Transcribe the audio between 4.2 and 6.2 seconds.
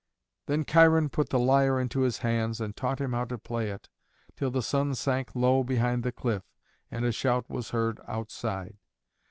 till the sun sank low behind the